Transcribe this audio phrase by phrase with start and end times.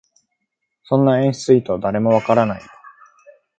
[0.85, 2.67] そんな演出意図、誰もわからないよ